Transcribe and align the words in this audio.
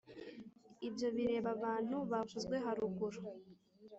ibyo 0.87 1.07
bireba 1.15 1.49
abantu 1.57 1.95
bavuzwe 2.11 2.55
haruguru 2.65 3.21